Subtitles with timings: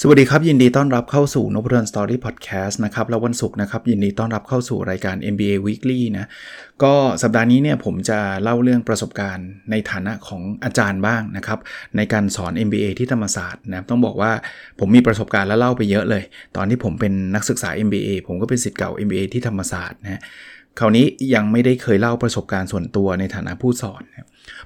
[0.00, 6.26] สวัสดีครับ ยินดีต้อนรับเข้าสู่นพดลสตอรี่พอดแคสต์นะครับ แล้ววันศุกร์นะครับ ยินดีต้อนรับเข้าสู่รายการ MBA Weekly นะ
[6.82, 11.58] ก็สัปดาห์นี้เนี่ยผมจะเล่าเรื่องประสบการณ์ในฐานะของอาจารย์บ้างนะครับ
[11.96, 14.32] ในการสอน MBA ที่ธรรมศาสตร์นะต้องบอกว่า
[14.78, 16.22] ผมมีประสบการณ์แล้วเล่าไปเยอะเลย
[16.56, 20.22] ตอนที่ผมเป็นนักศึกษา MBA ผมก็เป็นสิทธิ์เก่า MBA ที่ธรรมศาสตร์นะ
[20.78, 24.02] คราวนี้ยังไม่ได้เคยเล่าประสบการณ์ส่วนตัวในฐานะผู้สอน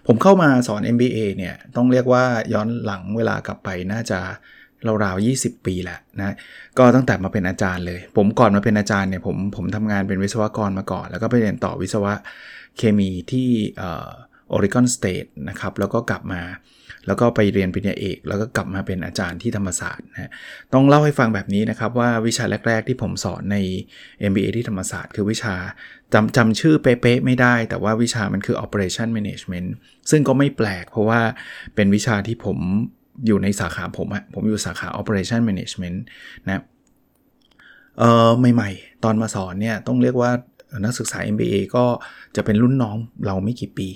[0.07, 4.21] ผมเข้ามาสอน MBA เนี่ยต้องเรียกว่าย้อนหลังเวลากลับไปน่าจะ
[5.05, 6.35] ราวๆ20 ปีแหละนะ
[6.79, 12.15] ก็ตั้งแต่มาเป็นอาจารย์เลย ผมก่อนมาเป็นอาจารย์เนี่ยผมผมทำงานเป็นวิศวกรมาก่อน แล้วก็ไปเรียนต่อวิศวะ
[12.79, 13.49] เคมีที่
[13.85, 16.43] Oregon State นะครับแล้วก็กลับมา
[17.07, 20.31] แล้วก็ไปเรียนปริญญาเอก แล้วก็กลับมาเป็นอาจารย์ที่ธรรมศาสตร์นะ
[20.73, 23.57] ต้องเล่าให้ฟังแบบนี้นะครับว่าวิชาแรก ๆ ที่ผมสอนใน
[24.31, 25.55] MBA ที่ธรรมศาสตร์ คือวิชา
[26.15, 29.69] จำจำชื่อเป๊ะๆไม่ได้ แต่ว่าวิชามันคือ operation management
[30.11, 31.21] ซึ่งก็ไม่แปลกเพราะว่า
[31.75, 32.59] เป็นวิชาที่ผม
[33.27, 35.99] อยู่ในสาขาผมอะผมอยู่สาขา operation management
[36.47, 36.63] นะ
[37.99, 40.31] เออใหม่ๆ ตอนมาสอนเนี่ยต้องเรียกว่า
[40.85, 41.85] นักศึกษา MBA ก็
[42.37, 42.97] จะเป็นรุ่นน้อง
[43.27, 43.89] เราไม่กี่ปี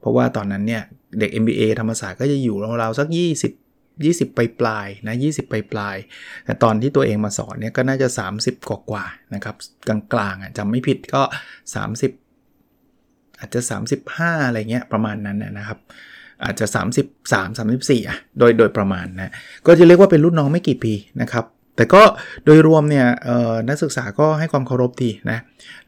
[0.00, 0.82] เพราะว่าตอนนั้นเนี่ย
[1.18, 5.96] เด็ก MBA ธรรมศาสตร์ก็จะอยู่ราวๆสัก 20 20 ไปปลายนะ20 ไปปลาย
[6.44, 9.56] แต่ตอนที่ตัวเองมาสอนเนี่ยก็น่าจะ 30 กว่ากว่านะครับ
[9.88, 11.22] กลางๆอะจำไม่ผิดก็
[12.46, 13.60] 30 อาจจะ
[14.04, 15.78] 35 อะไรเงี้ยประมาณนั้นนะครับ
[16.44, 16.66] อาจจะ
[17.16, 19.32] 33 34อะโดยโดยประมาณนะ
[19.66, 21.44] ก็จะเรียกว่าเป็นรุ่นน้องไม่กี่ปีนะครับ
[21.76, 22.02] แต่ก็
[22.44, 23.06] โดยรวมเนี่ย
[23.68, 25.38] นักศึกษาก็ให้ความเคารพดีนะ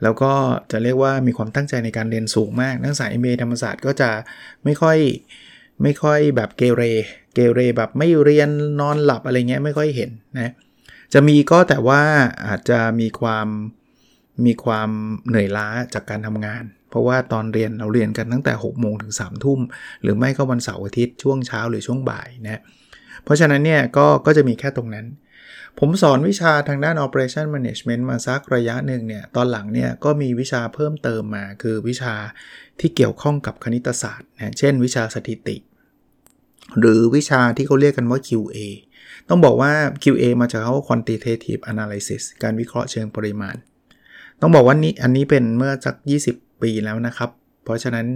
[0.02, 0.32] แล้วก็
[0.70, 4.10] จะเรียกว่ามีความตั้งใจในการเรียนสูงมาก นักศึกษาเอ็มธรรมศาสตร์ก็จะ
[4.64, 4.98] ไม่ค่อย
[5.82, 6.82] ไม่ค่อยแบบเกเร
[7.34, 8.48] เกเรแบบไม่เรียน
[8.80, 10.52] นอนหลับอะไรเงี้ยไม่ค่อยเห็นนะ
[11.12, 12.02] จะมีก็แต่ว่า
[12.46, 13.46] อาจจะมีความ
[14.46, 14.90] มีความ
[15.26, 16.64] เหนื่อยล้าจากการทำงาน
[16.94, 19.60] เพราะว่าตอนเรียนเราเรียนกันตั้งแต่6โมงถึง3ทุ่ม
[20.02, 22.60] หรือไม่ก็วันเสาร์อาทิตย์ช่วงเช้าหรือช่วงบ่ายนะ
[23.24, 25.06] เพราะฉะนั้นเนี่ยก็ก็จะมีแค่ตรงนั้น
[25.78, 32.14] ผมสอนวิชาทางด้าน operation management มาสักระยะหนึ่งเนี่ยตอนหลังเนี่ยก็มีวิชาเพิ่มเติมมา คือวิชา
[32.80, 35.56] ที่เกี่ยวข้องกับคณิตศาสตร์นะเช่น วิชาสถิติ
[36.78, 38.58] หรือวิชาที่เขาเรียกกันว่า QA
[39.28, 39.72] ต้องบอกว่า
[40.02, 43.56] QA มาจากคำว่า quantitative analysis การวิเคราะห์เชิงปริมาณ
[44.40, 45.94] ต้องบอกว่านี้อันนี้เป็นเมื่อสัก
[46.30, 47.30] 20 ปีแล้วนะครับ
[47.64, 48.06] เพราะฉะนั้น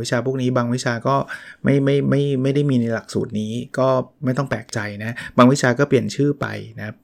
[0.00, 1.16] วิชาพวกนี้บางวิชาก็
[1.64, 3.88] ไม่ไม่ไม่ไม่ได้มีในหลักสูตรนี้ก็
[4.24, 6.46] ไม่ต้องแปลกใจนะ บางวิชาก็เปลี่ยนชื่อไป
[6.78, 6.96] นะครับ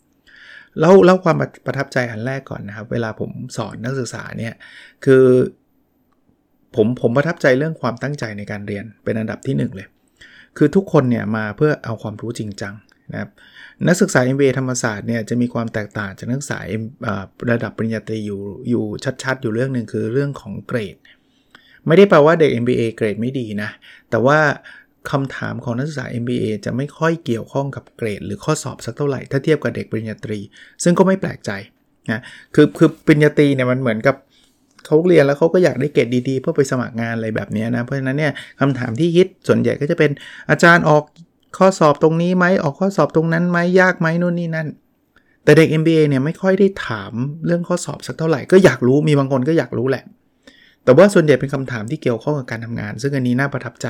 [0.81, 1.37] เล่าเล่าความ
[1.67, 4.55] ประทับใจอันแรกก่อนนะครับ เวลาผมสอนนักศึกษาเนี่ย
[5.05, 5.25] คือ
[6.75, 9.89] ผมผมประทับใจเรื่องความตั้งใจในการเรียนเป็นอันดับที่ 1 เลย
[10.57, 12.75] คือทุกคนเนี่ยมาเพื่อเอาความรู้จริงจัง
[13.13, 13.31] นะครับ
[13.87, 16.59] นักศึกษา MBA ธรรมศาสตร์เนี่ยจะมีความแตกต่างจากนักศึกษา
[17.51, 18.41] ระดับปริญญาตรีอยู่
[18.71, 18.85] อยู่
[19.23, 20.97] ชัดๆ อยู่เรื่องหนึ่งคือเรื่องของเกรด
[21.87, 23.71] ไม่ได้แปลว่าเด็ก MBA เกรดไม่ดีนะ
[24.11, 24.39] แต่ว่า
[25.11, 30.39] คำถามของนักศึกษา MBA จะไม่ค่อยเกี่ยวข้องกับเกรด หรือข้อสอบสักเท่าไหร่ถ้าเทียบกับเด็กปริญญาตรี
[30.83, 31.51] ซึ่งก็ไม่แปลกใจ
[32.11, 32.21] นะ
[32.55, 34.17] คือคือปริญญาตรีเนี่ยมันเหมือนกับ
[34.87, 40.11] เขาเรียนแล้วเขาก็อยากได้เกรดดีๆ เพื่อไปสมัครงานอะไรแบบนี้นะเพราะฉะนั้นเนี่ยคำถามที่ฮิตส่วนใหญ่ก็จะเป็น
[40.51, 41.05] อาจารย์ออก
[41.57, 44.69] ข้อสอบตรงนี้ไหมออกข้อสอบตรงนั้นไหมยากไหมนู่นนี่นั่น
[45.45, 47.13] แต่เด็ก MBA เนี่ยไม่ค่อยได้ถาม
[47.47, 50.05] เรื่องข้อสอบสักเท่าไหร่ก็อยากรู้มีบางคนก็อยากรู้แหละ
[50.85, 53.87] แต่ว่าส่วนใหญ่เป็นคำถามที่เกี่ยวข้องกับการทำงาน ซึ่งอันนี้น่าประทับใจ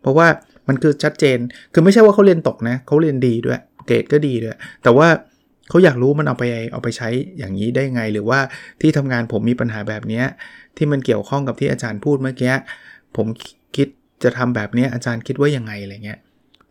[0.00, 0.26] เพราะว่า
[0.68, 1.38] มันคือชัดเจน
[1.72, 5.08] คือไม่ใช่ว่าเขาเรียนตกนะเขาเรียนดีด้วยเกรดก็ดีด้วย แต่ว่า
[5.68, 7.08] เขาอยากรู้มันเอาไปเอาไปใช้
[7.38, 8.38] อย่างนี้ได้ไง หรือว่า
[8.80, 10.22] ที่ทำงานผมมีปัญหาแบบนี้
[10.76, 12.52] ที่มันเกี่ยวข้องกับที่อาจารย์พูดเมื่อกี้
[13.16, 13.26] ผม
[13.76, 13.88] คิด
[14.22, 16.18] จะทำแบบนี้อาจารย์คิดว่ายังไงอะไรเงี้ย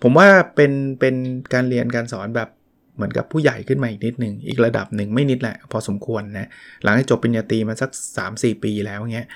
[0.03, 1.15] ผมว่าเป็นเป็น
[1.53, 2.49] การเรียนการสอนแบบ
[2.95, 6.49] เหมือนกับผู้ใหญ่ขึ้นมาอีกนิดหนึ่งอีกระดับหนึ่งไม่นิดแหละ พอสมควรนะ
[6.83, 7.89] หลังจากจบปริญญาตรีมาสัก
[8.27, 9.27] 3-4 ปีแล้วเงี้ย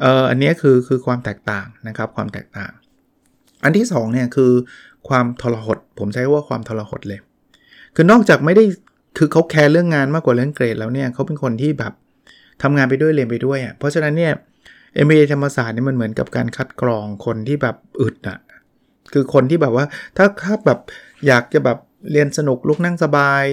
[0.00, 2.72] เอออันนี้คือคือความแตกต่างนะครับความแตกต่าง
[3.64, 4.52] อันที่2เนี่ยคือ
[5.08, 7.20] ความทรหด ผมใช้ว่าความทรหดเลย
[7.94, 8.64] คือนอกจากไม่ได้
[9.18, 11.92] คือเขาแคร์เรื่องงานมากกว่าเรื่องเกรดแล้วเนี่ยเขาเป็นคนที่แบบ
[12.62, 14.32] ทำงานไปด้วยเรียนไปด้วยอะ่ะเพราะฉะนั้นเนี่ย
[14.94, 18.38] เอ็มเอธรรมศาสตร์นี่มันเหมือนกับการคัดกรองคนที่แบบอึดอะ่ะ
[19.12, 19.84] คือคนที่แบบว่า
[20.16, 20.78] ถ้าถ้าแบบ
[21.26, 21.78] อยากจะแบบ
[22.12, 23.44] เรียนสนุกลุกนั่งสบาย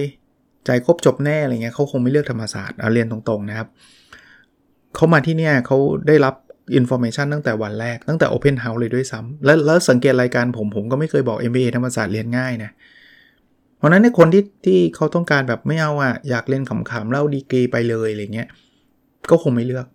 [0.66, 3.68] ใจครบจบแน่อะไรเงี้ยเขาคงไม่เลือกธรรมศาสตร์เอาเรียนตรงๆนะครับ
[4.94, 5.76] เขามาที่เนี่ยเขา
[6.08, 6.34] ได้รับ
[6.74, 12.70] information ตั้งแต่วันแรกตั้งแต่ Open House เลยด้วยซ้ำแล้วแล้วสังเกตรายการผมผมก็ไม่เคยบอก MBA ธรรมศาสตร์เรียนง่ายนะ
[13.76, 18.48] เพราะนั้นในคนที่ที่เขาต้องการแบบไม่เอาอะอยากเรียนขำๆเอาดีกรีไปเลยอะไรเงี้ย
[19.30, 19.86] ก็คงไม่เลือก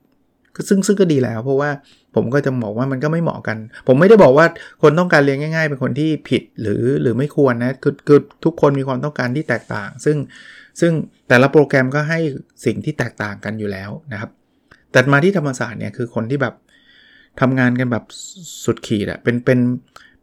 [0.68, 1.70] ซึ่งซึ่งก็ดีแล้วเพราะว่า
[2.16, 3.58] ผมก็จะบอกว่ามันก็ไม่เหมาะกัน
[3.88, 4.46] ผมไม่ได้บอกว่า
[4.82, 10.18] คนต้องการเรียนง่าย ๆ เป็นคนที่ผิดหรือหรือไม่ควรนะคือคือทุกคนมีความต้องการที่แตกต่าง ซึ่ง
[10.80, 10.92] ซึ่ง
[11.30, 12.20] แต่ละโปรแกรมก็ให้
[12.66, 14.30] สิ่งที่แตกต่างกันอยู่แล้วนะครับ
[14.92, 16.56] แต่มาที่ธรรมศาสตร์เนี่ยคือคนที่แบบ
[17.40, 18.06] ทำงานกันแบบ
[18.66, 19.60] สุดขีดอะเป็นเป็น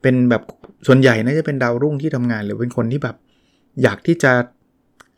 [0.02, 0.42] เป็นแบบ
[0.86, 3.16] ส่วนใหญ่น่าจะเป็นดาวรุ่งที่ทำงาน หรือเป็นคนที่แบบ
[3.82, 4.32] อยากที่จะ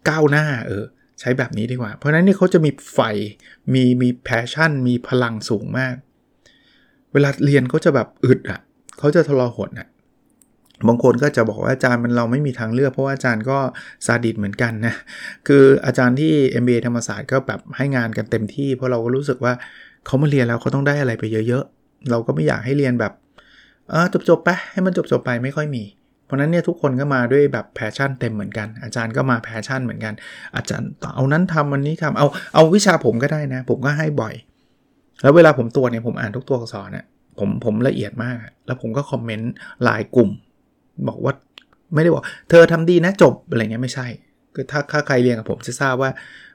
[0.09, 0.85] ก้าวหน้าเออ
[1.21, 3.01] ใช้แบบนี้ดีกว่า เพราะนั้นนี่เขาจะมีไฟ
[3.75, 5.95] มีมี passion มีพลังสูงมาก
[7.13, 8.61] เวลาเรียนเขาจะแบบอึดอะ่ะ
[8.99, 9.89] เขาจะทรหดอะ
[10.89, 13.59] บางคนก็จะบอกว่าอาจารย์มันเราไม่มีทางเลือก เพราะว่าอาจารย์ก็
[14.07, 14.95] ซาดิสเหมือนกันนะ
[15.49, 16.33] คืออาจารย์ที่
[16.63, 19.53] MBA ธรรมศาสตร์ก็แบบให้งานกันเต็มที่เพราะเราก็รู้สึกว่า
[20.07, 23.13] เขามาเรียนแล้วเขาต้องได้อะไรไปเยอะๆ เราก็ไม่อยากให้เรียนแบบ
[23.91, 25.85] เออจบๆไปให้มันจบๆไปไม่ค่อยมี
[26.27, 30.15] เพราะนั้นเนี่ยทุกคนก็มาด้วยแบบ passion เต็มเหมือนกัน อาจารย์ก็มา passion เหมือนกัน
[30.57, 34.35] อาจารย์เอานั้นทำวันนี้ทำเอาเอาวิชาผมก็ได้นะ ผมก็ให้บ่อย
[35.23, 37.05] แล้วเวลาผมตรวจเนี่ยผมอ่านทุกตัวอักษรเนี่ย
[37.39, 38.37] ผมผมละเอียดมาก
[38.67, 39.53] แล้วผมก็คอมเมนต์
[39.89, 40.31] รายกลุ่ม
[41.09, 41.33] บอกว่า
[41.95, 44.07] ไม่ได้บอก เธอทำดีนะจบอะไรเงี้ยไม่ใช่
[44.55, 46.11] คือถ้าถ้าใครเรียนกับผมจะทราบว่า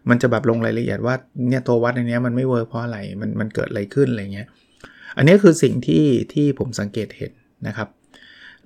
[0.09, 1.15] มันจะแบบลงรายละเอียดว่า
[1.49, 4.47] เนี่ยตัววัดในนี้มันไม่ work เพราะอะไรมันมันเกิดอะไรขึ้นอะไรเงี้ย
[5.17, 7.31] อันนี้คือสิ่งที่ที่ผมสังเกตเห็น
[7.67, 7.87] นะครับ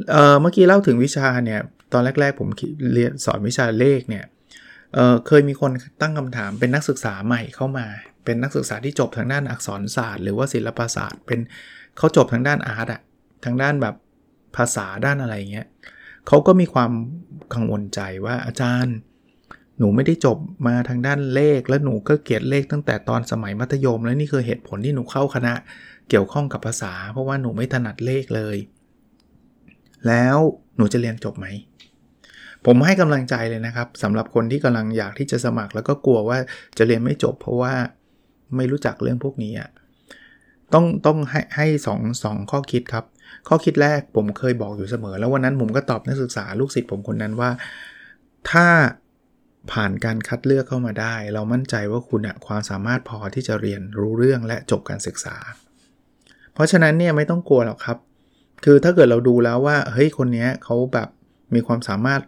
[0.10, 1.60] เเมื่อกี้เล่าถึงวิชาเนี่ย
[1.94, 2.48] ตอนแรก ๆ ผม
[2.94, 4.26] เรียนสอนวิชาเลขเนี่ย
[4.94, 5.72] เเคยมีคน
[6.02, 7.88] ตั้งคำถามเป็นนักศึกษาใหม่เข้ามา
[8.28, 11.40] เป็นนักศึกษาที่จบทางด้านอักษรศาสตร์ หรือว่าศิลปศาสตร์ เป็น
[11.98, 13.02] เขาจบทางด้านอาร์ตอะ
[13.46, 13.96] ทางด้านแบบ
[14.56, 15.68] ภาษาด้านอะไรเงี้ย
[16.28, 16.92] เขาก็มีความ
[17.54, 18.96] กังวลใจว่าอาจารย์
[19.80, 20.38] หนูไม่ได้จบ
[20.68, 25.54] มาทางด้านเลข และหนูก็เกลียดเลขตั้งแต่ตอนสมัยมัธยม และนี่คือเหตุผลที่หนูเข้าคณะ
[26.10, 28.58] เกี่ยวข้องกับภาษา เพราะว่าหนูไม่ถนัดเลขเลย
[30.08, 30.38] แล้ว
[30.78, 31.48] หนูจะเรียนจบไหม
[32.66, 36.38] ผมให้กำลังใจเลยนะครับสำหรับคนที่กำลังอยากที่จะสมัครแล้วก็กลัวว่า
[36.78, 37.74] จะเรียนไม่จบ เพราะว่า
[38.56, 39.70] ไม่รู้จักเรื่องพวกนี้อะ
[40.74, 43.06] ต้องต้องให้ให้สองสองข้อคิดครับ
[43.48, 47.50] ข้อคิดแรกผมเคยบอกอยู่เสมอ แล้ววันนั้นผมก็ตอบนักศึกษาลูกศิษย์ผมคนนั้นว่า
[48.52, 48.68] ถ้า
[49.72, 55.36] ผ่านการคัดเลือกเข้ามาได้ เรามั่นใจว่าคุณอะความสามารถพอที่จะเรียนรู้เรื่องและจบการศึกษา
[56.54, 57.98] เพราะฉะนั้นเนี่ยไม่ต้องกลัวหรอกครับ
[58.66, 61.10] คือถ้าเกิดเราดูแล้วว่าเฮ้ยคนนี้เขาแบบ
[61.54, 62.22] มีความสามารถ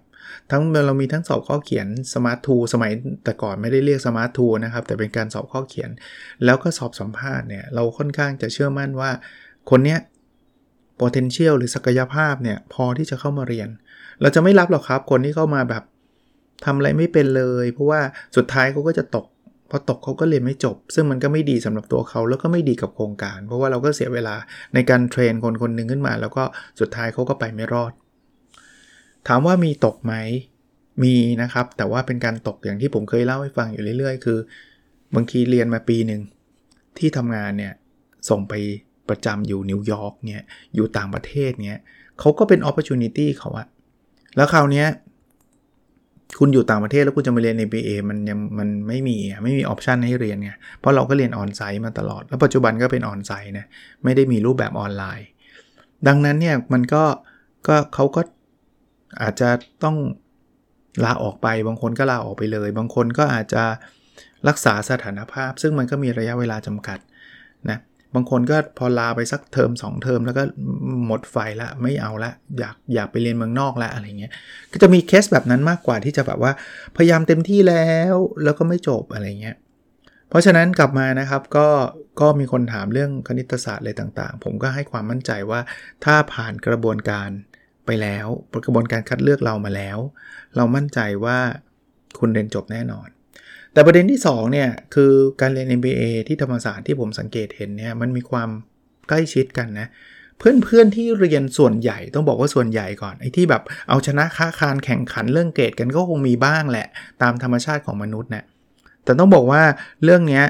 [0.51, 2.91] ทั้งเรามีทั้งสอบข้อเขียนสมาร์ททูสมัย
[3.23, 5.89] แต่ก่อนไม่ได้เรียกสมาร์ททูนะครับ แต่เป็นการสอบข้อเขียน
[6.45, 9.11] แล้วก็สอบสัมภาษณ์เนี่ย เราค่อนข้างจะเชื่อมั่นว่า
[9.69, 9.99] คนเนี้ย
[11.01, 13.69] potential หรือศักยภาพเนี่ย พอที่จะเข้ามาเรียน
[14.21, 15.83] เราจะไม่รับหรอกครับ คนที่เข้ามาแบบ
[16.65, 18.01] ทำอะไรไม่เป็นเลย เพราะว่า
[18.35, 19.25] สุดท้ายเขาก็จะตก
[19.69, 24.35] พอตกเขาก็เรียนไม่จบ ซึ่งมันก็ไม่ดีสำหรับตัวเขาแล้วก็ไม่ดีกับโครงการ เพราะว่าเราก็เสียเวลา
[24.73, 26.43] ในการ train คนคนหนึ่งขึ้นมา แล้วก็
[26.79, 27.91] สุดท้ายเขาก็ไปไม่รอด
[29.27, 30.13] ถามว่ามีตกไหม
[31.03, 34.39] มีนะครับ แต่ว่าเป็นการตกอย่างที่ผมเคยเล่าให้ฟังอยู่เรื่อย ๆ คือ
[35.15, 36.21] บางทีเรียนมาปีหนึ่ง
[36.97, 37.73] ที่ทำงานเนี่ย
[38.29, 38.53] ส่งไป
[39.09, 40.45] ประจำอยู่นิวยอร์กเนี่ย
[40.75, 41.81] อยู่ต่างประเทศเนี่ย
[42.19, 42.89] เขาก็เป็นโอกาส
[43.39, 43.67] เขาอะ
[44.35, 44.87] แล้วคราวเนี้ย
[46.39, 53.65] คุณอยู่ต่างประเทศแล้วคุณจะมาเรียน MBA มันยังมันไม่มีไม่มี option ให้เรียนไงเพราะเราก็เรียน on-site มาตลอด แล้วปัจจุบันก็เป็น on-site นะ
[54.03, 55.27] ไม่ได้มีรูปแบบออนไลน์
[56.07, 57.03] ดังนั้นเนี่ยมันก็
[57.67, 58.21] ก็เขาก็
[59.21, 59.49] อาจจะ
[59.83, 59.97] ต้อง
[61.05, 63.63] ลาออกไป บางคนก็ลาออกไปเลย บางคนก็อาจจะ
[64.47, 66.99] รักษาสถานภาพ ซึ่งมันก็มีระยะเวลาจำกัด
[67.69, 67.79] นะ
[68.15, 70.43] บางคนก็พอลาไปสักเทอม2เทอมแล้วก็
[71.05, 74.31] หมดไฟละไม่เอาละอยากอยากไปเรียนเมืองนอกละอะไรเงี้ย
[74.71, 76.51] ก็จะมีเคสแบบนั้นมากกว่าที่จะแบบว่า
[76.97, 79.57] พยายามเต็มที่แล้วแล้วก็ไม่จบอะไรเงี้ย
[80.29, 81.67] เพราะฉะนั้นกลับมานะครับก็
[82.21, 85.59] ก็มีคนถามเรื่องคณิตศาสตร์อะไรต่างๆ ผมก็ให้ความมั่นใจว่า
[86.05, 87.29] ถ้าผ่านกระบวนการ
[87.89, 88.27] ไปแล้ว
[88.65, 89.97] กระบวนการคัดเลือกเรามาแล้ว
[90.55, 91.37] เรามั่นใจว่า
[92.19, 93.07] คุณเรียนจบแน่นอน
[93.73, 98.49] แต่ประเด็นที่2เนี่ยคือการเรียน MBA ที่ธรรมศาสตร์ที่ผมสังเกตเห็นเนี่ยมันมีความ
[99.07, 99.87] ใกล้ชิดกันนะ
[100.39, 106.87] เพื่อนๆที่เรียนส่วนใหญ่ต้องบอกว่าส่วนใหญ่ก่อนไอ้ที่แบบเอาชนะค้าคารแข่งขันเรื่องเกรดกันก็คงมีบ้างแหละ
[107.21, 108.45] ตามธรรมชาติของมนุษย์เนะี่ย
[109.03, 109.61] แต่ต้องบอกว่า
[110.03, 110.41] เรื่องนี้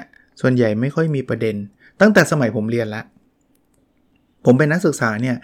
[0.41, 1.55] ส่วนใหญ่ไม่ค่อยมีประเด็น
[2.01, 3.01] ตั้งแต่สมัยผมเรียนละ
[4.45, 5.35] ผมเป็นนักศึกษาเนี่ย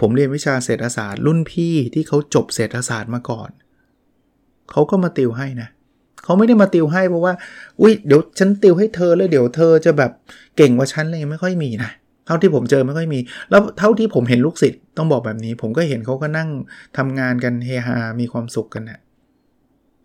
[0.00, 3.50] ผมเรียนวิชาเศรษฐศาสตร์ รุ่นพี่ที่เขาจบเศรษฐศาสตร์มาก่อน
[4.70, 5.68] เขาก็มาติวให้นะ
[6.24, 7.34] เขาไม่ได้มาติวให้เพราะว่า
[7.80, 10.10] อุ้ยเดี๋ยวฉันติวให้เธอแล้วเดี๋ยวเธอจะแบบ
[10.56, 11.90] เก่งกว่าฉันเลยไม่ค่อยมีนะ
[12.26, 13.18] เท่าที่ผมเจอไม่ค่อยมี
[13.50, 16.48] แล้วเท่าที่ผมเห็นลูกศิษย์ต้องบอกแบบนี้ ผมก็เห็นเขาก็นั่ง
[16.96, 18.98] ทำงานกันเฮฮามีความสุขกันนะ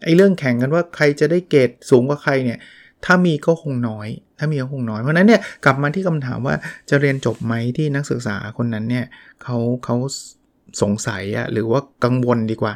[0.03, 2.59] ไอ้เรื่องแข่งกันว่าใครจะได้เกรดสูงกว่าใครเนี่ย
[3.05, 4.07] ถ้ามีก็คงน้อย
[4.39, 6.55] ถ้ามีก็คงน้อย เพราะนั้นเนี่ยกลับมาที่คำถามว่า
[6.89, 9.05] จะเรียนจบไหมที่นักศึกษาคนนั้นเนี่ย
[9.43, 9.95] เขาเขา
[10.81, 12.73] สงสัยอะหรือว่ากังวลดีกว่า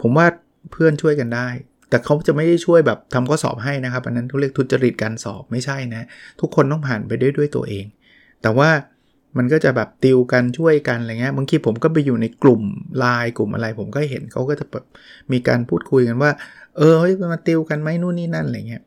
[0.00, 0.26] ผมว่า
[0.72, 1.48] เพื่อนช่วยกันได้
[1.90, 6.02] แต่เขาจะไม่ได้ช่วยแบบทำข้อสอบให้นะครับ อันนั้นเขาเรียกทุจริตการสอบไม่ใช่นะ
[6.40, 7.86] ทุกคนต้องผ่านไปด้วยด้วยตัวเอง
[8.42, 8.70] แต่ว่า
[9.36, 12.62] มันก็จะแบบติวกันช่วยกันอะไรเงี้ยบางทีผมก็ไปอยู่ในกลุ่ม
[12.98, 14.84] ไลน์กลุ่มอะไร ผมก็เห็นเขาก็จะแบบ
[15.32, 16.30] มีการพูดคุยกันว่า
[16.76, 18.82] เออเฮ้ยมาติวกันไหมนู่นนี่นั่นอะไรเงี้ย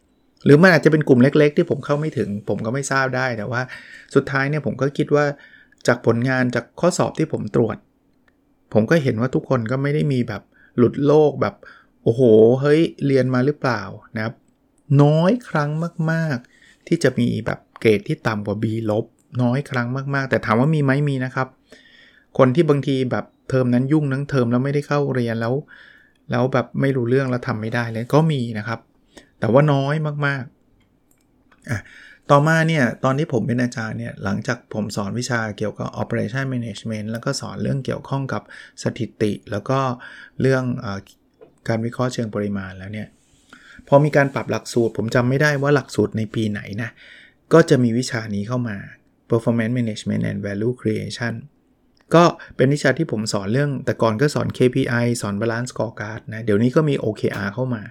[0.45, 3.61] หรือมันอาจจะเป็นกลุ่มเล็ก ๆ ที่ผมเข้าไม่ถึง ผมก็ไม่ทราบได้แต่ว่า
[4.15, 5.25] สุดท้ายเนี่ยผมก็คิดว่า
[5.87, 7.77] จากผลงานจากข้อสอบที่ผมตรวจ
[8.73, 10.41] ผมก็เห็นว่าทุกคนก็ไม่ได้มีแบบ
[10.77, 11.55] หลุดโลกแบบ
[12.03, 12.21] โอ้โห
[12.61, 13.81] เฮ้ย เรียนมาหรือเปล่า
[14.15, 14.33] นะครับ
[15.01, 15.69] น้อยครั้ง
[16.11, 19.05] มาก ๆ ที่จะมีแบบเกรดที่ต่ำกว่า B ลบ
[19.41, 21.47] น้อยครั้งมากๆ แต่ถามว่ามีไหมมีนะครับ
[22.37, 25.53] คนที่บางทีแบบเทอมนั้นยุ่งทั้งเทอมแล้วไม่ได้เข้าเรียนแล้ว
[26.31, 28.79] แล้วแบบไม่รู้เรื่องแล้วทำไม่ได้เลยก็มีนะครับ
[29.43, 29.95] แต่ว่าน้อย
[30.27, 31.79] มากๆอะ
[32.31, 38.41] ต่อมาเนี่ยตอนที่ผมเป็นอาจารย์เนี่ยหลังจากผมสอนวิชาเกี่ยวกับ operation management แล้วก็สอนเรื่องเกี่ยวข้องกับ
[38.83, 39.79] สถิติ แล้วก็
[40.41, 40.87] เรื่องอ
[41.67, 43.07] การวิเคราะห์เชิงปริมาณแล้วเนี่ย
[43.87, 46.89] พอมีการปรับหลักสูตร ผมจำไม่ได้ว่าหลักสูตรในปีไหนนะ
[47.53, 48.77] ก็จะมีวิชานี้เข้ามา
[49.29, 51.33] performance management and value creation
[52.15, 52.23] ก็
[52.55, 57.81] เป็นวิชาที่ผมสอนเรื่อง แต่ก่อนก็สอน KPI สอน balance scorecard นะ เดี๋ยวนี้ก็มี OKR เข้ามา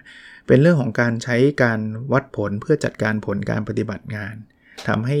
[0.47, 1.79] เป็นเรื่องของการใช้การ
[2.13, 4.35] วัดผลเพื่อจัดการผลการปฏิบัติงาน
[4.87, 5.17] ทำให้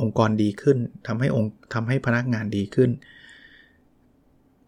[0.00, 2.90] องค์กรดีขึ้นทำให้องค์ทำให้พนักงานดีขึ้น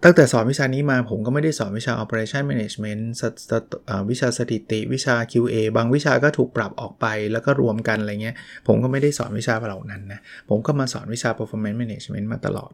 [0.05, 3.03] ตั้งแต่สอนวิชานี้มาผมก็ไม่ได้สอนวิชา operation management
[4.11, 8.37] วิชาสถิติ วิชา QA บางวิชาก็ถูกปรับออกไปแล้วก็รวมกันอะไรเงี้ย
[8.67, 12.73] ผมก็ไม่ได้สอนวิชาเหล่านั้นนะ ผมก็มาสอนวิชา performance management มาตลอด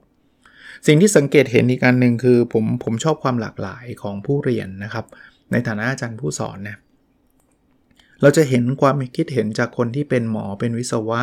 [0.86, 5.06] สิ่งที่สังเกตเห็นอีกการหนึ่งคือผมผมชอบความหลากหลายของผู้เรียนนะครับ
[5.52, 6.76] ในฐานะอาจารย์ผู้สอนนะ
[8.22, 11.22] เราจะเห็นความคิดเห็นจากคนที่เป็นหมอเป็นวิศวะ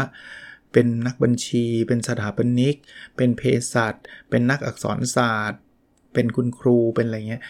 [0.74, 2.76] เป็นนักบัญชี เป็นสถาปนิก
[3.18, 3.42] เป็นเภ
[3.74, 3.96] สัช
[4.30, 5.62] เป็นนักอักษรศาสตร์
[6.14, 7.44] เป็นคุณครูเป็นอะไรเงี้ย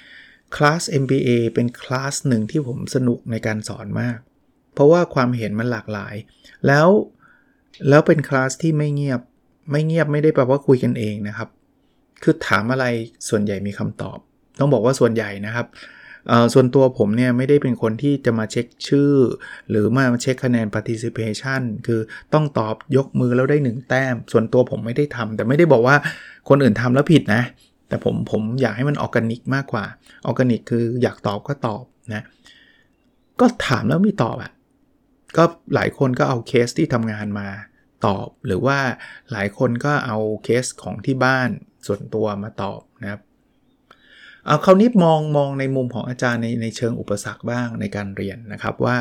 [0.56, 4.18] คลาส MBA เป็นคลาสหนึ่งที่ผมสนุกในการสอนมาก
[4.74, 6.16] เพราะว่าความเห็นมันหลากหลาย
[6.68, 6.88] แล้ว
[7.90, 9.22] แล้วเป็นคลาสที่ไม่เงียบ
[9.72, 11.50] ไม่เงียบไม่ได้แปลว่าคุยกันเองนะครับ
[12.24, 12.86] คือถามอะไร
[13.30, 14.18] ส่วนใหญ่มีคำตอบ
[14.60, 15.68] ต้องบอกว่าส่วนใหญ่นะครับ
[16.54, 19.14] ส่วนตัวผมเนี่ยไม่ได้เป็นคนที่จะมาเช็คชื่อ
[19.70, 22.00] หรือมาเช็คคะแนน participation คือ
[22.34, 25.96] ต้องตอบยกมือแล้วได้ 1 แต้ม ส่วนตัวผมไม่ได้ทำแต่ไม่ได้บอกว่า
[26.50, 27.44] คนอื่นทำแล้วผิดนะ
[27.88, 29.86] แต่ผมผมอยากให้มันออร์แกนิกมากกว่า
[30.26, 32.24] ออร์แกนิกคืออยากตอบก็ตอบนะ
[33.40, 34.52] ก็ถามแล้วไม่ตอบอะ่ะ
[35.38, 35.44] ก็
[35.76, 37.48] หลายคนก็เอาเคสที่ทำงานมา
[38.06, 38.78] ตอบ หรือว่า
[39.32, 41.50] หลายคนก็เอาเคสของที่บ้าน
[41.88, 43.22] ส่วนตัวมาตอบนะครับ
[44.46, 48.96] เอาคราวนี้มองมองในมุมของอาจารย์ในในเชิงอุปสรรคบ้างในการเรียนนะครับว่า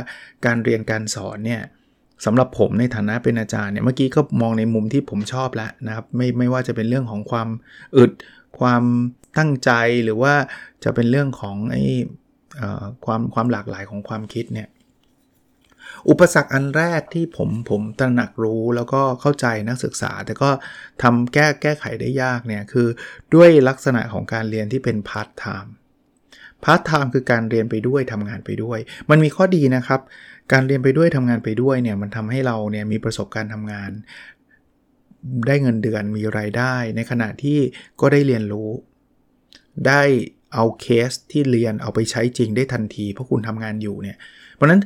[0.46, 1.62] การเรียนการสอนเนี่ย
[2.24, 7.48] สำหรับผมในฐานะเป็นอาจารย์เนี่ยเมื่อกี้ก็มองในมุมที่ผมชอบแล้วนะครับไม่ไม่ว่าจะเป็นเรื่องของความ
[7.96, 8.12] อึด
[8.58, 8.82] ความ
[9.38, 9.70] ตั้งใจ
[10.04, 10.34] หรือว่า
[10.84, 11.84] จะเป็นเรื่องของไอ้
[13.04, 14.68] ความความหลากหลายของความคิดเนี่ย
[16.08, 20.50] อุปสรรคอันแรกที่ผมผมตระหนักรู้แล้วก็เข้าใจนักศึกษา แต่ก็
[21.02, 22.88] ทำแก้แก้ไขได้ยากเนี่ยคือ
[23.34, 28.78] ด้วยลักษณะของการเรียนที่เป็น part-time part-time คือการเรียนไปด้วยทำงานไปด้วย
[29.10, 30.00] มันมีข้อดีนะครับ
[30.52, 33.90] การเรียนไปด้วยทำงานไปด้วยเนี่ยมันทำให้เราเนี่ยมีประสบการณ์ทำงาน
[35.46, 37.58] ได้เงินเดือนมีรายได้ ในขณะที่
[38.00, 38.70] ก็ได้เรียนรู้
[39.86, 40.02] ได้
[40.54, 44.16] เอาเคสที่เรียนเอาไปใช้จริงได้ทันที เพราะคุณทำงานอยู่เนี่ย
[44.54, 44.80] เพราะนั้น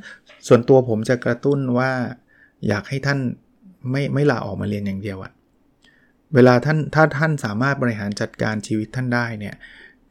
[0.48, 1.90] ส่วนตัวผมจะกระตุ้นว่า
[2.68, 3.18] อยากให้ท่าน
[3.90, 5.32] ไม่ไม่ลาออกมาเรียนอย่างเดียวอะ
[6.34, 9.54] เวลาท่านถ้าท่านสามารถบริหารจัดการชีวิตท่านได้เนี่ย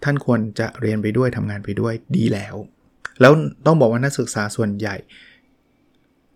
[0.04, 2.56] ท่านควรจะเรียนไปด้วยทำงานไปด้วยดีแล้ว
[3.22, 3.32] แล้ว
[3.66, 4.96] ต้องบอกว่านักศึกษาส่วนใหญ่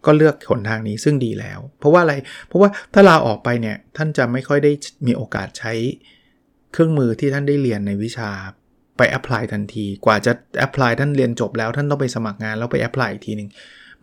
[0.06, 2.14] ก็เลือกหนทางนี้ซึ่งดีแล้ว เพราะว่าอะไร
[2.48, 4.72] เพราะว่าถ้าลาออกไปเนี่ยท่านจะไม่ค่อยได้
[5.08, 5.74] มีโอกาสใช้
[6.72, 8.30] เครื่องมือที่ท่านได้เรียนในวิชา
[9.00, 13.50] ไป apply ทันที กว่าจะ apply ท่านเรียนจบแล้วท่านต้องไปสมัครงานแล้วไป apply อีกทีหนึ่ง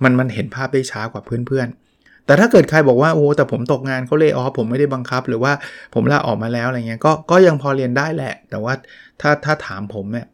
[0.02, 5.52] มันมันเห็นภาพได้ช้ากว่าเพื่อนๆ แต่ถ้าเกิดใครบอกว่าโอ้แต่ผมตกงานเขาเลยอ๋อผมไม่ได้บังคับ หรือว่า
[5.94, 8.72] ผมลาออกมาแล้วอะไรเงี้ยก็ก็ยังพอเรียนได้แหละ แต่ว่า
[9.20, 10.26] ถ้าถ้าถามผมเนี่ย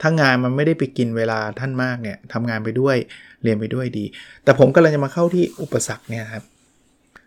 [0.00, 2.96] ถ้างานมันไม่ได้ไปกินเวลาท่านมากเนี่ยทำงานไปด้วย
[3.42, 4.04] เรียนไปด้วยดี
[4.44, 6.44] แต่ผมกำลังจะมาเข้าที่อุปสรรคเนี่ยครับ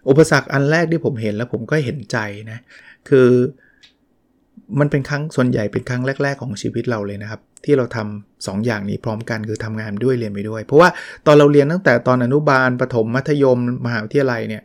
[0.10, 2.18] อุปสรรคอันแรกที่ผมเห็นแล้วผมก็เห็นใจ
[2.52, 2.60] นะ
[3.10, 3.30] คือ
[4.80, 10.90] มันเป็นครั้งส่วนใหญ่เป็นครั้งแรก ๆ ของชีวิตเราเลยนะครับ ที่เราทำ2ออย่างนี้พร้อมกันคือทำงานด้วยเรียนไปด้วย เพราะว่า
[11.26, 14.64] ตอนเราเรียนตั้งแต่ตอนอนุบาลประถมมัธยม มหาวิทยาลัยเนี่ย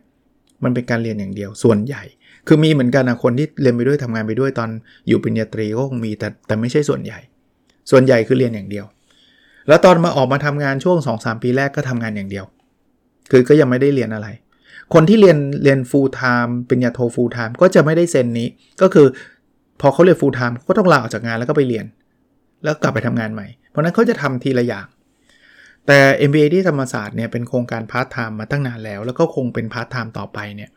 [0.65, 2.03] มันเป็นการเรียนอย่างเดียวส่วนใหญ่
[2.47, 4.71] คือมีเหมือนกันนะคนที่เรียนไปด้วยทำงานไปด้วยตอน
[5.09, 7.19] อยู่ปริญญาตรีก็คงมีแต่แต่ไม่ใช่ส่วนใหญ่
[7.91, 8.87] ส่วนใหญ่คือเรียนอย่างเดียว
[9.69, 12.45] แล้วตอนมาออกมาทำงานช่วง 2-3 ปีแรกก็ทำงานอย่างเดียว
[13.31, 14.29] คือก็ยังไม่ได้เรียนอะไร
[14.95, 18.49] คนที่เรียนเรียน full time เป็นยาโท full time ก็จะไม่ได้เซ็นนี้
[18.83, 19.07] ก็คือ
[19.81, 21.87] พอเขาเรียน full time ก็ต้องลาออกจากงานแล้วก็ไปเรียน
[22.65, 24.87] แล้วกลับไปทำงานใหม่ เพราะนั้นเขาจะทำทีละอย่าง
[25.87, 25.99] แต่
[26.29, 30.71] MBA ที่ธรรมศาสตร์เนี่ยเป็นโครงการพาร์ทไทม์มาตั้งนานแล้ว แล้วก็คงเป็นพาร์ทไทม์ต่อไปเนี่ย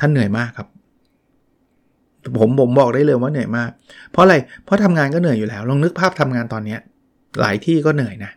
[0.00, 0.68] ท่านเหนื่อยมากครับ
[2.38, 3.70] ผมผมบอกได้เลยว่าเหนื่อยมาก
[4.12, 4.34] เพราะอะไร
[4.64, 6.80] เพราะทำงานก็เหนื่อยอยู่แล้ว ลองนึกภาพทำงานตอนเนี้ย
[7.40, 8.32] หลายที่ก็เหนื่อยนะ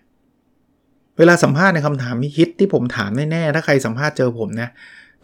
[1.18, 4.70] เวลาสัมภาษณ์ในคำถามฮิตที่ผมถามแน่ๆ ถ้าใครสัมภาษณ์เจอผมนะ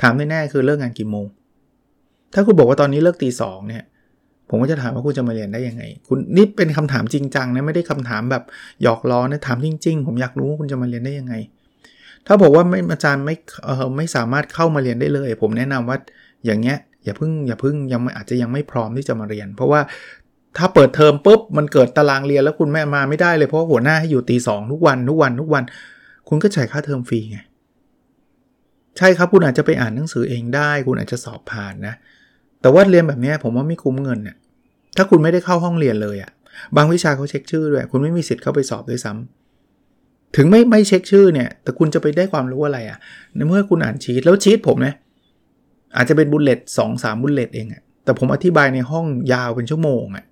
[0.01, 1.25] ถามแน่ๆ คือเลิกงานกี่โมง
[2.33, 3.83] ถ้าคุณบอกว่าตอนนี้เลิกตีสองเนี่ย
[4.49, 8.43] ผมก็จะถามว่าคุณจะมาเรียนได้ยังไง คุณนี่เป็นคำถามจริงจังนะไม่ได้คำถามแบบ
[8.83, 11.33] หยอกล้อนะถามจริง ๆ ผมอยากรู้ว่าคุณจะมาเรียนได้ยังไง
[12.27, 13.35] ถ้าบอกว่าไม่อาจารย์ไม่
[13.65, 15.97] เออไม่สามารถเข้ามาเรียนได้เลย ผมแนะนำว่า
[16.45, 19.81] อย่างเงี้ยอย่าเพิ่งอย่าเพิ่งยังอาจจะยังไม่พร้อมที่จะมาเรียน เพราะว่า
[20.57, 25.63] ถ้าเปิดเทอมปุ๊บมันเกิดตารางเรียนแล้วคุณแม่มาไม่ได้เลยเพราะหัวหน้าให้อยู่ตีสองทุกวันทุกวันทุกวัน
[26.29, 27.37] คุณก็จ่ายค่าเทอมฟรีไง
[28.97, 31.95] ใช่ครับคุณอาจจะไปอ่านหนังสือเองได้ คุณอาจจะสอบผ่านนะ
[32.63, 34.35] แต่ว่าเรียนแบบนี้ผมว่าไม่คุ้มเงินเนี่ย
[34.97, 36.31] ถ้าคุณไม่ได้เข้าห้องเรียนเลยอะ่ะ
[36.75, 42.97] บางวิชาเขาเช็คชื่อด้วย คุณไม่มีสิทธิ์เข้าไปสอบด้วยซ้ำถึงไม่ไม่เช็คชื่อเนี่ย แต่คุณจะไปได้ความรู้อะไรอะ่ะ
[43.35, 44.93] ในเมื่อคุณอ่านชีตแล้วชีตผมนะ
[45.95, 50.25] อาจจะเป็น bullet สองสาม bullet เองอะ่ะ แต่ผมอธิบายในห้องยาวเป็นชั่วโมงอะ่ะ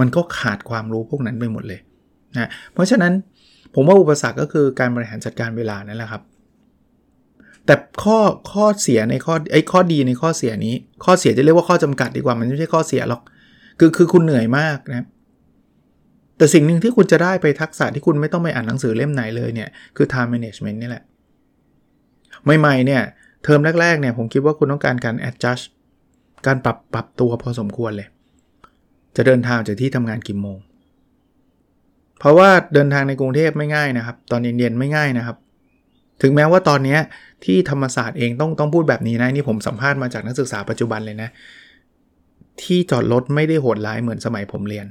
[0.00, 1.80] มันก็ขาดความรู้พวกนั้นไปหมดเลย
[2.36, 3.12] นะ เพราะฉะนั้น
[3.74, 6.22] ผมว่าอุปสรรคก็คือการบริหารจัดการเวลานั่นแหละครับ
[7.66, 8.18] แต่ข้อ
[8.52, 13.22] ข้อเสียในข้อไอ้ข้อดีในข้อเสียนี้ ข้อเสียจะเรียกว่าข้อจำกัดดีกว่ามันไม่ใช่ข้อเสียหรอก
[13.78, 15.06] คือคือคุณเหนื่อยมากนะ
[16.38, 21.04] แต่สิ่งหนึ่งที่คุณจะได้ไปทักษะที่คุณไม่ต้องไปอ่านหนังสือเล่มไหนเลยเนี่ยคือ time management นี่แหละ
[22.58, 23.02] ใหม่ๆเนี่ย
[23.44, 25.64] เทอมแรกๆเนี่ยผมคิดว่าคุณต้องการการ adjust
[26.46, 28.08] การปรับปรับตัวพอสมควรเลย
[29.16, 30.58] จะเดินทางจากที่ทำงานกี่โมง
[32.18, 35.36] เพราะว่าเดินทางในกรุงเทพไม่ง่ายนะครับ ตอนเย็นๆไม่ง่ายนะครับ
[36.22, 36.98] ถึงแม้ว่าตอนนี้
[37.44, 41.28] ที่ธรรมศาสตร์เองต้องต้องพูดแบบนี้นะนี่ผมสัมภาษณ์มาจากนักศึกษาปัจจุบันเลยนะ
[42.62, 44.86] ที่จอดรถไม่ได้โหดร้ายเหมือนสมัยผมเรียน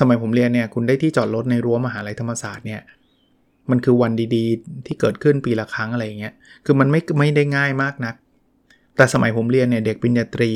[0.00, 2.80] สมัยผมเรียนเนี่ยคุณได้ที่จอดรถในรั้วมหาลัยธรรมศาสตร์เนี่ย
[3.70, 8.14] มันคือวันดีๆ ที่เกิดขึ้นปีละครั้งอะไรอย่างเงี้ยคือมันไม่ไม่ได้ง่ายมากนัก
[8.96, 10.50] แต่สมัยผมเรียนเนี่ยเด็กปริญญาตรี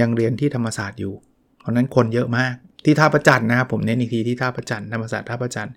[0.00, 1.14] ยังเรียนที่ธรรมศาสตร์อยู่
[1.60, 5.70] เพราะนั้นคนเยอะมากที่ท่าประจันนะครับผมเน้นอีกทีที่ท่าประจันธรรมศาสตร์ท่าประจัน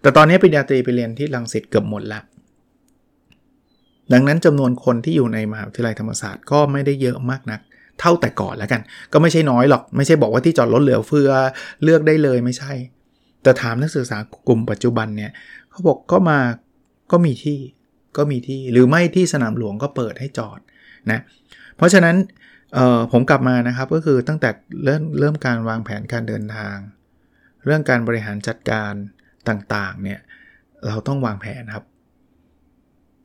[0.00, 2.20] แต่ตอนนี้ปริญญาตรีไปเรียนที่ลังสิตเกือบหมดละ
[4.12, 7.60] ดังนั้นจำนวนคนที่อยู่ในมหาวิทยาลัยธรรมศาสตร์ก็ไม่ได้เยอะมากนัก
[8.00, 8.80] เท่าแต่ก่อนแล้วกัน
[9.12, 11.30] ก็ไม่ใช่น้อยหรอก ไม่ใช่บอกว่าที่จอดรถเหลือเฟือ
[11.82, 12.72] เลือกได้เลยไม่ใช่
[13.42, 15.30] แต่ถามนักศึกษากลุ่มปัจจุบันเนี่ย
[15.70, 16.38] เขาบอกก็มา
[17.12, 17.58] ก็มีที่
[18.16, 20.60] ก็มีที่หรือไม่ที่สนามหลวงก็เปิดให้จอด
[21.10, 21.20] นะ
[21.76, 22.16] เพราะฉะนั้น
[23.12, 24.50] ผมกลับมานะครับก็คือตั้งแต่
[24.84, 26.76] เริ่มเริ่มการวางแผนการเดินทาง
[27.64, 28.92] เรื่องการบริหารจัดการ
[29.48, 30.20] ต่างๆเนี่ย
[30.86, 31.84] เราต้องวางแผนครับ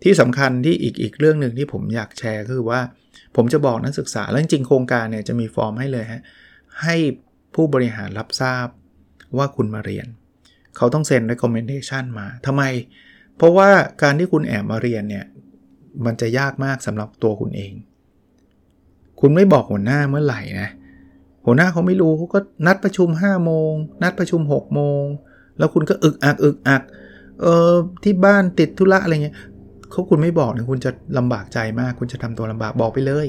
[0.04, 2.82] ที่สำคัญที่อีกอีกเรื่องหนึ่งที่ผมอยากแชร์คือว่า
[3.36, 6.22] ผมจะบอกนักศึกษาแล้วจริงโครงการเนี่ยจะมีฟอร์มให้เลยฮะ
[6.82, 6.96] ให้
[7.56, 8.68] ผู้บริหารรับทราบ
[9.38, 10.08] ว่าคุณมาเรียน
[10.78, 12.64] เขาต้องเซ็น recommendation มาทำไม
[13.38, 13.70] เพราะว่า
[14.02, 15.26] การที่คุณแอบมาเรียนเนี่ย
[16.06, 17.74] มันจะยากมากสำหรับตัวคุณเอง
[19.20, 20.70] คุณไม่บอกหัวหน้าเมื่อไหร่นะ
[21.46, 25.04] หัวหน้าเขาไม่รู้เขาก็นัดประชุม 5 โมง นัดประชุม 6 โมง
[25.58, 26.82] แล้วคุณก็อึกอักอึกอัก
[27.42, 29.36] เออที่บ้านติดธุระอะไรเงี้ย
[29.92, 33.28] เขาคุณไม่บอกเนี่ยคุณจะลำบากใจมาก คุณจะทำตัวลำบากบอกไปเลย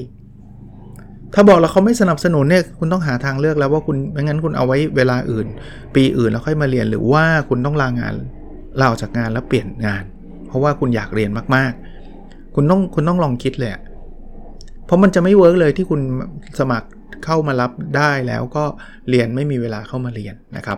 [1.33, 5.47] ถ้าบอกแล้วเขาไม่สนับสนุนเนี่ยคุณต้องหาทางเลือกแล้วว่าคุณไม่งั้นคุณเอาไว้เวลาอื่น
[5.95, 8.13] ปีอื่นแล้วค่อยมาเรียนหรือว่าคุณต้องลางาน
[8.79, 10.03] ลาออกจากงานแล้วเปลี่ยนงาน
[10.47, 13.71] เพราะว่าคุณอยากเรียนมากๆ คุณต้องคุณต้องลองคิดเลย
[14.85, 16.01] เพราะมันจะไม่ work เลยที่คุณ
[16.59, 16.87] สมัคร
[17.25, 18.63] เข้ามารับได้แล้วก็
[19.09, 20.77] เรียนไม่มีเวลาเข้ามาเรียนนะครับ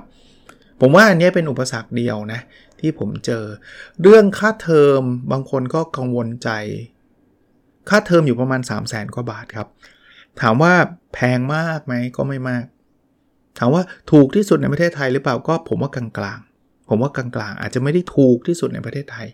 [0.82, 2.40] ผมว่าอันนี้เป็นอุปสรรคเดียวนะ
[2.80, 3.44] ที่ผมเจอ
[4.02, 6.50] เรื่องค่าเทอมบางคนก็กังวลใจ
[7.90, 9.68] ค่าเทอมอยู่ประมาณ 3 0 0แสนกว่าบาทครับ
[10.42, 10.74] ถามว่า
[11.14, 12.66] แพงมากไหมก็ไม่มาก
[13.58, 19.28] ถามว่าถูกที่สุดในประเทศไทยหรือเปล่าก็ผมว่ากลางๆ ผมว่ากลางๆ อาจจะไม่ได้ถูกที่สุดในประเทศไทย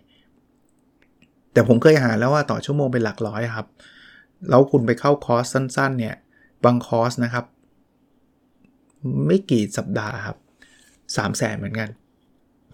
[1.54, 3.68] แต่ผมเคยหาแล้วว่าต่อชั่วโมงเป็นหลักร้อยครับ
[4.50, 6.16] แล้วคุณไปเข้าคอร์สสั้น ๆ เนี่ย
[6.64, 7.46] บางคอร์สนะครับ
[9.28, 10.38] ไม่กี่สัปดาห์ครับ
[11.16, 11.90] สามแสนเหมือนกัน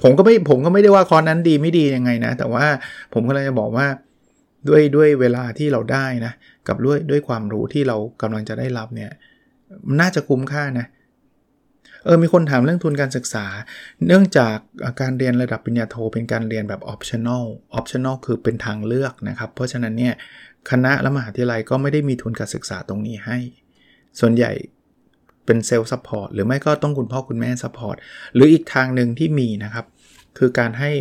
[0.01, 2.65] ผมก็ไม่ผมก็ไม่ได้ว่าคอร์สนั้นดีไม่ดียังไงนะ แต่ว่า
[3.13, 3.87] ผมก็เลยจะบอกว่า
[4.67, 6.33] ด้วยด้วยเวลาที่เราได้นะ
[6.67, 9.11] กับด้วยด้วยความรู้ที่เรากำลังจะได้รับเนี่ย
[9.99, 10.87] น่าจะคุ้มค่านะ
[12.05, 13.45] เออมีคนถามเรื่องทุนการศึกษา
[14.07, 14.55] เนื่องจาก
[15.01, 17.45] การเรียนระดับปริญญาโทเป็นการเรียนแบบ optional
[17.79, 20.13] optional คือเป็นทางเลือกนะครับ เพราะฉะนั้นเนี่ย
[20.71, 23.37] คณะและมหาวิทยาลัยก็ไม่ได้มีทุนการศึกษาตรงนี้ให้
[24.19, 24.51] ส่วนใหญ่
[25.47, 27.95] เป็น self support หรือไม่ก็ต้องคุณพ่อคุณแม่ support
[28.33, 29.85] หรืออีกทางหนึ่งที่มีนะครับ
[30.37, 30.91] คือการให้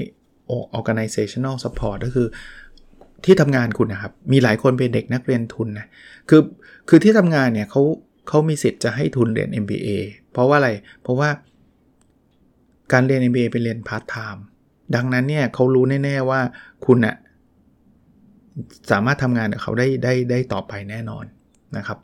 [0.79, 2.29] organizational support ก็คือ
[3.25, 5.87] ที่ทำงานคุณนะครับ มีหลายคนเป็นเด็กนักเรียนทุนนะ
[6.29, 6.41] คือ
[6.89, 7.83] คือที่ทำงานเนี่ยเขา
[8.29, 9.89] เขามีสิทธิ์จะให้ทุนเรียน MBA
[10.33, 10.71] เพราะว่าอะไร
[11.03, 11.29] เพราะว่า
[12.93, 14.45] การเรียน MBA เป็นเรียนพาร์ทไทม์
[14.95, 16.41] ดังนั้นเนี่ยเขารู้แน่ ๆว่า
[16.87, 17.17] คุณอะ
[18.91, 21.25] สามารถทำงานกับเขาได้ได้ได้ต่อไปแน่นอน
[21.77, 21.99] นะครับ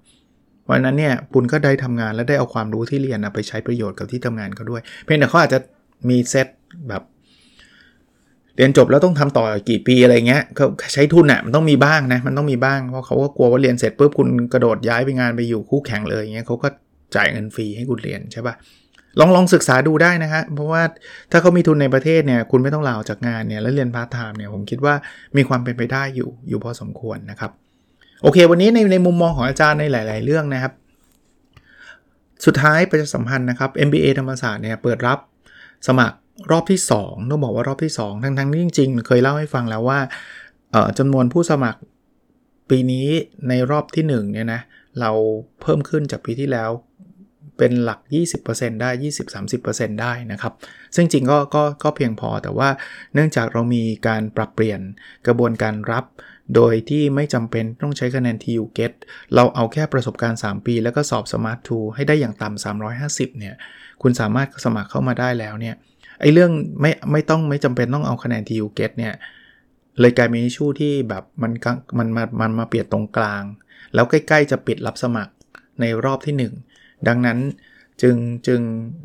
[0.73, 5.59] เพราะนั้นเนี่ยคุณก็ได้ทำงานและได้เอาความรู้ที่เรียนไปใช้ประโยชน์กับที่ทำงานเขาด้วย เพียงแต่เขาอาจจะ
[6.09, 6.47] มีเซต
[6.89, 7.03] แบบ
[8.57, 16.69] เรียนจบแล้วต้องทำต่อกี่ปีอะไรเงี้ยเขาใช้ทุนอ่ะมันต้องมีบ้างนะมันต้องมีบ้างเพราะเขาก็กลัวว่าเรียนเสร็จปุ๊บคุณกระโดดย้ายไปงานไปอยู่คู่แข่งเลยเงี้ยเขาก็
[17.17, 18.55] จ่ายเงินฟรีให้คุณเรียนใช่ปะ
[19.21, 20.83] ลองลองศึกษาดูได้นะฮะเพราะว่า
[21.31, 24.95] ถ้าเขามีทุนในประเทศเนี่ยคุณไม่ต้องลาออกจากงานเนี่ยแล้วเรียนพาร์ทไทม์เนี่ยผมคิดว่า
[25.37, 27.53] มีความเป็นไปได้อยู่อยู่พอสมควรนะครับ
[28.23, 30.73] โอเค วันนี้ในในมุมมองของอาจารย์ในหลาย ๆ เรื่องนะครับ
[32.45, 35.19] สุดท้ายประชาสัมพันธ์นะครับ MBA ธรรมศาสตร์เนี่ยเปิดรับ
[35.87, 36.17] สมัคร
[36.51, 39.99] รอบที่ 2 ต้องบอกว่ารอบที่ 2 ทั้งทั้งที่จริง ๆ เคยเล่าให้ฟังแล้วว่า
[40.99, 41.81] จำนวนผู้สมัคร
[42.71, 43.07] ปีนี้
[43.49, 44.61] ในรอบที่1เนี่ยนะ
[45.01, 45.11] เรา
[45.61, 46.71] เพิ่มขึ้นจากปีที่แล้ว
[47.59, 48.01] เป็นหลัก
[48.41, 48.91] 20%ได้
[49.47, 50.53] 20-30%ได้นะครับ
[50.95, 52.69] ซึ่งจริงก็ก็ก็เพียงพอแต่ว่า
[53.15, 54.81] เนื่องจากเรามีการปรับเปลี่ยน
[55.27, 56.05] กระบวนการรับ
[56.55, 58.93] โดยที่ไม่จำเป็นต้องใช้คะแนน TU GET
[59.35, 62.65] เราเอาแค่ประสบการณ์ 3 ปี แล้วก็สอบ Smart 2 ให้ได้อย่างต่ำ
[62.97, 63.55] 350 เนี่ย
[64.03, 65.75] คุณสามารถสมัครเข้ามาได้แล้วเนี่ย
[66.21, 69.15] ไอ้เรื่องไม่ไม่ต้องไม่จำเป็นต้องเอาคะแนน TU GET เนี่ย
[70.01, 71.53] เลยกลายเป็นชูที่แบบมัน
[71.99, 73.43] มันมามันมาเปลี่ยนตรงกลาง
[73.95, 75.33] แล้วใกล้ๆจะปิดรับสมัคร
[75.81, 77.39] ในรอบที่ 1 ดังนั้น
[78.03, 78.61] จึงจึง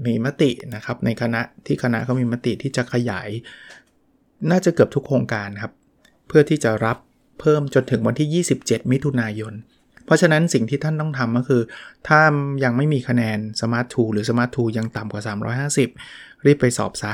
[0.06, 3.30] มีมตินะครับในคณะที่คณะเขามีมติที่จะขยาย
[4.52, 5.74] น่าจะเกือบทุกโครงการครับ
[6.28, 6.98] เพื่อที่จะรับ
[7.40, 9.54] เพิ่มจนถึงวันที่ 27 มิถุนายน
[10.06, 11.62] เพราะฉะนั้นสิ่งที่ท่านต้องทำก็คือ
[12.08, 12.22] ถ้า
[12.64, 15.24] ยังไม่มีคะแนน Smart 2 หรือ Smart 2 ยังต่ำกว่า
[15.88, 17.14] 350 รีบไปสอบซะ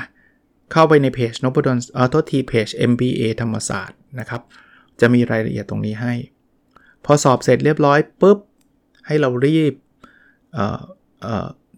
[0.71, 4.41] เข้าไปในเพจนบดอนเออโทษทีเพจ MBA ธรรมศาสตร์นะครับ
[5.01, 6.13] จะมีรายละเอียดตรงนี้ให้
[7.05, 8.37] พอสอบเสร็จเรียบร้อยปุ๊บ
[9.07, 9.73] ให้เรารีบ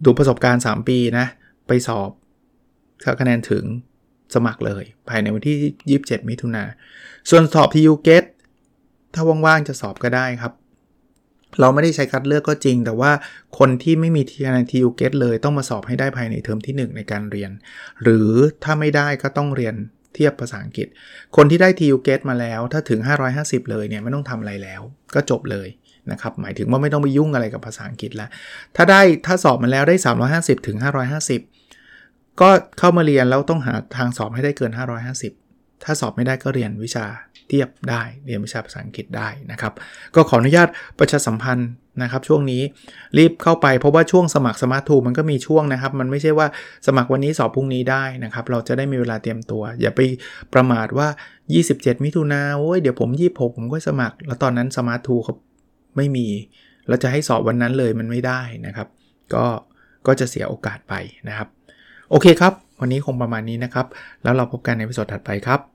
[0.06, 1.26] ดูประสบการณ์ 3 ปีนะ
[1.68, 2.10] ไปสอบ
[3.04, 3.64] ถ้าคะแนนถึง
[4.36, 5.58] สมัครเลย ภายในวันที่
[6.02, 6.64] 27 มิถุนา
[7.30, 8.26] ส่วนสอบที่ u GET
[9.16, 10.54] ถ้าว่างๆจะสอบก็ได้ครับ
[11.60, 13.12] เราไม่ได้ใช้คัดเลือกก็จริง แต่ว่า
[13.60, 17.52] คนที่ไม่มีคะแนน TU GET เลยต้องมาสอบให้ได้ภายในเทอมที่ 1 ในการเรียน
[18.04, 18.30] หรือ
[18.64, 19.76] ถ้าไม่ได้ก็ต้องเรียน
[20.14, 20.88] เทียบภาษาอังกฤษ
[21.36, 23.00] คนที่ได้ TU GET มาแล้ว ถ้าถึง
[23.36, 24.82] 550 เลยเนี่ยไม่ต้องทำอะไรแล้ว
[25.16, 25.68] ก็จบเลย
[26.12, 28.30] นะครับหมายถึงว่าไม่ต้องไปยุ่งอะไรกับภาษาอังกฤษแล้ว
[28.76, 29.96] ถ้าได้ถ้าสอบมาแล้วได้
[30.32, 30.78] 350 ถึง
[31.60, 32.50] 550 ก็
[32.80, 35.45] เข้ามาเรียนแล้วต้องหาทางสอบให้ได้เกิน 550
[35.86, 37.06] ถ้าสอบไม่ได้ก็เรียนวิชา
[37.50, 39.74] เทียบได้ เรียนวิชาภาษาอังกฤษได้นะครับ
[40.16, 40.68] ก็ขออนุญาต
[41.00, 41.70] ประชาสัมพันธ์
[42.02, 42.62] นะครับ ช่วงนี้
[43.18, 46.48] รีบเข้าไปเพราะว่าช่วงสมัคร SMART II มันก็มีช่วงนะครับ มันไม่ใช่ว่า
[46.88, 50.00] สมัครวันนี้สอบพรุ่งนี้ได้นะครับ เราจะได้มีเวลาเตรียมตัว อย่าไป
[50.54, 51.08] ประมาทว่า
[51.56, 55.34] 27 มิถุนาโอ้ยเดี๋ยวผม 26 ผมก็สมัคร แล้วตอนนั้น SMART II เขา
[55.98, 56.28] ไม่มี
[56.88, 58.88] เราจะให้สอบวันนั้นเลยมันไม่ได้นะครับ
[59.34, 59.46] ก็
[60.08, 60.94] ก็จะเสียโอกาสไป
[61.28, 61.48] นะครับ
[62.10, 63.88] โอเคครับ วันนี้คงประมาณนี้นะครับ
[64.24, 65.75] แล้วเราพบกันในวิดีโอถัดไปครับ